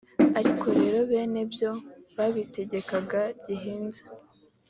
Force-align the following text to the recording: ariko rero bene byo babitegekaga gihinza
ariko 0.39 0.65
rero 0.77 0.97
bene 1.11 1.41
byo 1.53 1.71
babitegekaga 2.17 3.21
gihinza 3.45 4.03